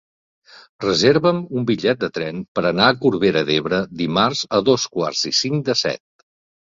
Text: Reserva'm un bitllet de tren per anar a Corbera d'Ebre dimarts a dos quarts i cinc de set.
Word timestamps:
Reserva'm 0.83 1.41
un 1.59 1.67
bitllet 1.71 1.99
de 2.05 2.09
tren 2.15 2.41
per 2.59 2.65
anar 2.69 2.87
a 2.93 2.97
Corbera 3.03 3.45
d'Ebre 3.51 3.83
dimarts 4.03 4.43
a 4.59 4.63
dos 4.71 4.87
quarts 4.97 5.23
i 5.33 5.35
cinc 5.45 5.67
de 5.69 5.77
set. 5.85 6.07